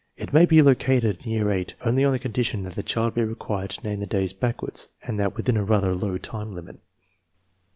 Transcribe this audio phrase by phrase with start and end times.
[0.17, 2.81] It may be located in 3 r ear VIII only on the condition that the
[2.81, 6.55] child be required to name the days backwards, and that within a rather low time
[6.55, 6.79] limit.